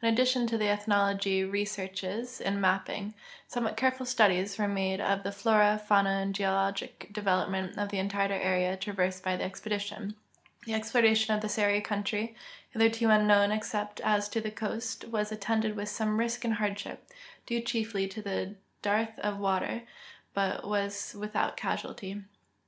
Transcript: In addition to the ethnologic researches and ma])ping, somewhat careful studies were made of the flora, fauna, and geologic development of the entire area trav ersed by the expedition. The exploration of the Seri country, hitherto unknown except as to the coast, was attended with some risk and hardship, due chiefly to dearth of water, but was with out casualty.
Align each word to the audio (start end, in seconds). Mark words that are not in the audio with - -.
In 0.00 0.06
addition 0.06 0.46
to 0.46 0.56
the 0.56 0.66
ethnologic 0.68 1.50
researches 1.50 2.40
and 2.40 2.62
ma])ping, 2.62 3.14
somewhat 3.48 3.76
careful 3.76 4.06
studies 4.06 4.56
were 4.58 4.68
made 4.68 5.00
of 5.00 5.24
the 5.24 5.32
flora, 5.32 5.76
fauna, 5.84 6.20
and 6.22 6.32
geologic 6.32 7.12
development 7.12 7.76
of 7.76 7.88
the 7.88 7.98
entire 7.98 8.32
area 8.32 8.76
trav 8.76 8.94
ersed 8.96 9.24
by 9.24 9.36
the 9.36 9.42
expedition. 9.42 10.14
The 10.66 10.74
exploration 10.74 11.34
of 11.34 11.40
the 11.42 11.48
Seri 11.48 11.80
country, 11.80 12.36
hitherto 12.70 13.10
unknown 13.10 13.50
except 13.50 13.98
as 14.02 14.28
to 14.28 14.40
the 14.40 14.52
coast, 14.52 15.06
was 15.06 15.32
attended 15.32 15.74
with 15.74 15.88
some 15.88 16.20
risk 16.20 16.44
and 16.44 16.54
hardship, 16.54 17.04
due 17.44 17.60
chiefly 17.60 18.06
to 18.06 18.54
dearth 18.82 19.18
of 19.18 19.38
water, 19.40 19.82
but 20.32 20.64
was 20.64 21.16
with 21.18 21.34
out 21.34 21.56
casualty. 21.56 22.22